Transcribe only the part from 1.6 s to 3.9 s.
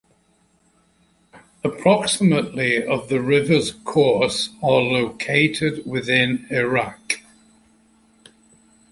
Approximately of the river's